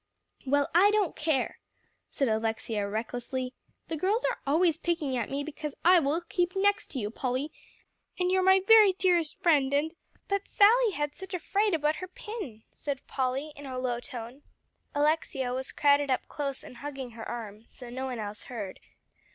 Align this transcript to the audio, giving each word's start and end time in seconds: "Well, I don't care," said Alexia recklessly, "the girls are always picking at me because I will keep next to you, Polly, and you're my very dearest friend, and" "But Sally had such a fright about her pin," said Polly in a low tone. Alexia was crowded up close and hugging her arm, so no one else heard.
"Well, 0.47 0.67
I 0.73 0.89
don't 0.89 1.15
care," 1.15 1.59
said 2.09 2.27
Alexia 2.27 2.87
recklessly, 2.89 3.53
"the 3.87 3.95
girls 3.95 4.25
are 4.25 4.39
always 4.47 4.75
picking 4.79 5.15
at 5.15 5.29
me 5.29 5.43
because 5.43 5.75
I 5.85 5.99
will 5.99 6.21
keep 6.21 6.55
next 6.55 6.87
to 6.87 6.99
you, 6.99 7.11
Polly, 7.11 7.51
and 8.17 8.31
you're 8.31 8.41
my 8.41 8.61
very 8.67 8.93
dearest 8.93 9.39
friend, 9.43 9.71
and" 9.75 9.93
"But 10.27 10.47
Sally 10.47 10.93
had 10.93 11.13
such 11.13 11.35
a 11.35 11.39
fright 11.39 11.75
about 11.75 11.97
her 11.97 12.07
pin," 12.07 12.63
said 12.71 13.05
Polly 13.05 13.53
in 13.55 13.67
a 13.67 13.77
low 13.77 13.99
tone. 13.99 14.41
Alexia 14.95 15.53
was 15.53 15.71
crowded 15.71 16.09
up 16.09 16.27
close 16.27 16.63
and 16.63 16.77
hugging 16.77 17.11
her 17.11 17.29
arm, 17.29 17.65
so 17.67 17.91
no 17.91 18.05
one 18.05 18.17
else 18.17 18.45
heard. 18.45 18.79